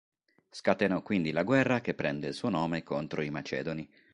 [0.49, 3.87] Scatenò quindi la guerra che prende il suo nome contro i Macedoni.